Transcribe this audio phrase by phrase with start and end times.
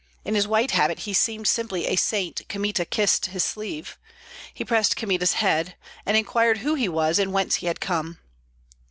[0.25, 3.99] In his white habit he seemed simply a saint Kmita kissed his sleeve;
[4.51, 5.75] he pressed Kmita's head,
[6.07, 8.17] and inquired who he was and whence he had come.